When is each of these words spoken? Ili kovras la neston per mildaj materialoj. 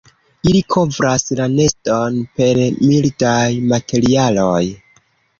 Ili 0.51 0.59
kovras 0.75 1.25
la 1.39 1.45
neston 1.57 2.17
per 2.39 2.61
mildaj 2.77 3.49
materialoj. 3.73 4.63